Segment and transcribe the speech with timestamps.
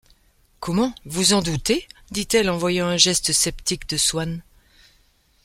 [0.59, 0.95] Comment!
[1.05, 1.87] vous en doutez?
[2.09, 4.41] dit-elle, en voyant un geste sceptique de Swann.